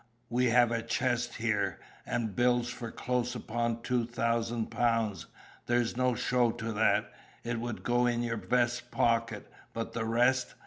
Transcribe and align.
we 0.31 0.45
have 0.45 0.71
a 0.71 0.81
chest 0.81 1.35
here, 1.35 1.79
and 2.07 2.35
bills 2.35 2.67
for 2.71 2.89
close 2.89 3.35
upon 3.35 3.79
two 3.83 4.03
thousand 4.03 4.71
pounds; 4.71 5.27
there's 5.67 5.95
no 5.95 6.15
show 6.15 6.49
to 6.49 6.73
that, 6.73 7.13
it 7.43 7.59
would 7.59 7.83
go 7.83 8.07
in 8.07 8.23
your 8.23 8.37
vest 8.37 8.89
pocket, 8.89 9.47
but 9.75 9.93
the 9.93 10.03
rest! 10.03 10.55